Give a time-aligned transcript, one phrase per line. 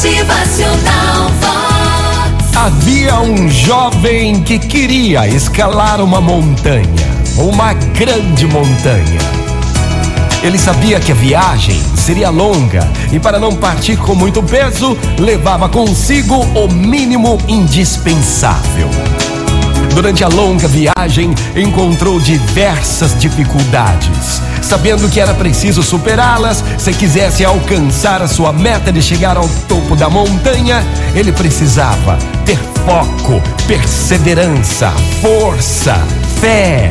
[0.00, 2.56] Motivacional Vox.
[2.56, 6.86] Havia um jovem que queria escalar uma montanha,
[7.36, 9.20] uma grande montanha.
[10.42, 15.68] Ele sabia que a viagem seria longa e, para não partir com muito peso, levava
[15.68, 18.88] consigo o mínimo indispensável.
[19.94, 24.40] Durante a longa viagem, encontrou diversas dificuldades.
[24.62, 29.96] Sabendo que era preciso superá-las, se quisesse alcançar a sua meta de chegar ao topo
[29.96, 30.84] da montanha,
[31.14, 35.94] ele precisava ter foco, perseverança, força,
[36.40, 36.88] fé.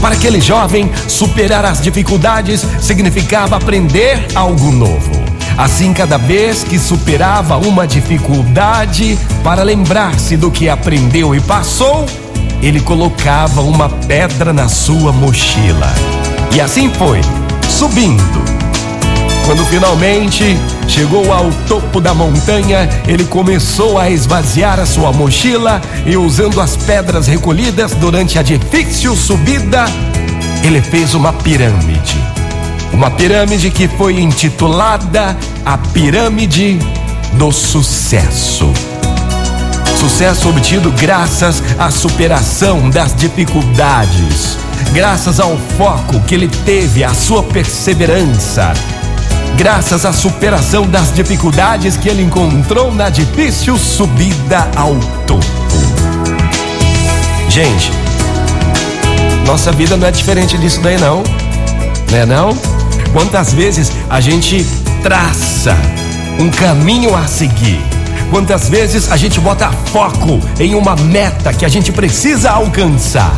[0.00, 5.31] Para aquele jovem, superar as dificuldades significava aprender algo novo.
[5.56, 12.06] Assim, cada vez que superava uma dificuldade, para lembrar-se do que aprendeu e passou,
[12.62, 15.92] ele colocava uma pedra na sua mochila.
[16.54, 17.20] E assim foi,
[17.68, 18.42] subindo.
[19.44, 26.16] Quando finalmente chegou ao topo da montanha, ele começou a esvaziar a sua mochila e,
[26.16, 29.84] usando as pedras recolhidas durante a difícil subida,
[30.62, 32.31] ele fez uma pirâmide.
[32.92, 36.78] Uma pirâmide que foi intitulada a Pirâmide
[37.32, 38.70] do Sucesso.
[39.98, 44.58] Sucesso obtido graças à superação das dificuldades,
[44.92, 48.74] graças ao foco que ele teve, à sua perseverança,
[49.56, 54.94] graças à superação das dificuldades que ele encontrou na difícil subida ao
[55.26, 55.46] topo.
[57.48, 57.92] Gente,
[59.46, 61.22] nossa vida não é diferente disso daí não,
[62.10, 62.81] né não?
[63.12, 64.66] Quantas vezes a gente
[65.02, 65.76] traça
[66.40, 67.78] um caminho a seguir?
[68.30, 73.34] Quantas vezes a gente bota foco em uma meta que a gente precisa alcançar,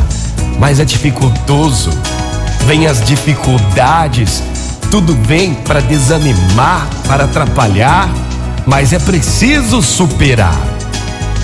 [0.57, 1.89] mas é dificultoso.
[2.65, 4.41] Vem as dificuldades,
[4.89, 8.09] tudo vem para desanimar, para atrapalhar,
[8.65, 10.57] mas é preciso superar.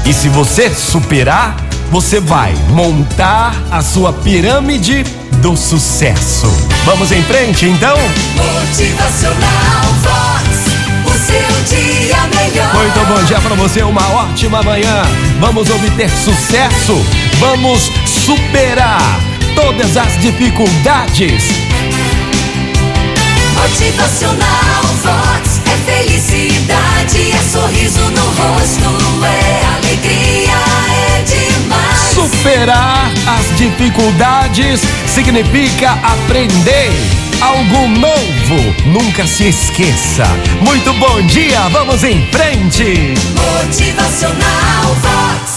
[0.06, 1.58] E se você superar,
[1.92, 5.06] você vai montar a sua pirâmide
[5.41, 6.47] do sucesso.
[6.85, 7.97] Vamos em frente então?
[8.35, 10.47] Motivacional Vox.
[11.03, 12.74] O seu dia melhor.
[12.75, 15.01] Muito bom dia para você, uma ótima manhã.
[15.40, 17.03] Vamos obter sucesso,
[17.40, 19.01] vamos superar
[19.56, 21.44] todas as dificuldades.
[23.56, 25.00] Motivacional Vox.
[33.62, 36.90] Dificuldades significa aprender
[37.40, 38.76] algo novo.
[38.88, 40.26] Nunca se esqueça.
[40.62, 43.14] Muito bom dia, vamos em frente.
[43.36, 45.50] Motivacional Vox.